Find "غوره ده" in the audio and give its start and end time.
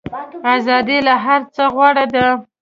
1.73-2.27